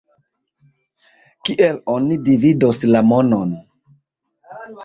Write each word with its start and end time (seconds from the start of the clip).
Kiel 1.49 1.77
oni 1.97 2.19
dividos 2.31 2.81
la 2.97 3.05
monon? 3.13 3.55